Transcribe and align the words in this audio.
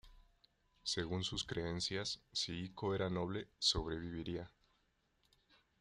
Según 0.81 1.23
sus 1.23 1.43
creencias 1.43 2.23
si 2.31 2.53
Ico 2.63 2.95
era 2.95 3.11
noble 3.11 3.47
sobreviviría. 3.59 4.49